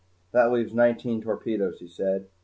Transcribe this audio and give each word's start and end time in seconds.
"That 0.31 0.51
leaves 0.51 0.73
nineteen 0.73 1.21
torpedoes," 1.21 1.77
he 1.77 1.87
said. 1.87 2.25